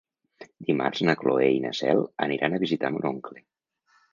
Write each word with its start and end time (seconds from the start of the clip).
Dimarts 0.69 1.03
na 1.09 1.15
Cloè 1.19 1.51
i 1.57 1.61
na 1.65 1.73
Cel 1.81 2.03
aniran 2.27 2.57
a 2.57 2.61
visitar 2.65 2.93
mon 2.97 3.07
oncle. 3.11 3.45